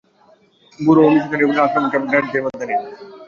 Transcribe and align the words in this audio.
বুড়ো 0.79 1.01
মিশনরীগুলোর 1.13 1.63
আক্রমণকে 1.65 1.95
আমি 1.97 2.07
গ্রাহ্যের 2.11 2.43
মধ্যে 2.45 2.63
আনি 2.65 2.75
না। 2.75 2.89